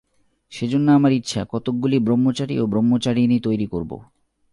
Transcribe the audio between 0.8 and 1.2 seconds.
আমার